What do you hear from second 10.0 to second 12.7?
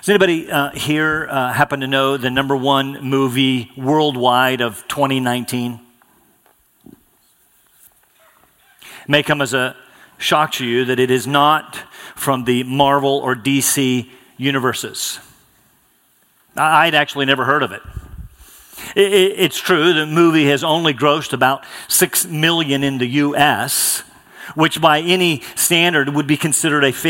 shock to you that it is not from the